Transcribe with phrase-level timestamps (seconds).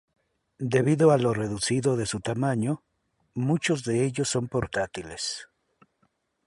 [0.73, 2.81] Debido a lo reducido de su tamaño,
[3.35, 5.47] muchos de ellos son portátiles.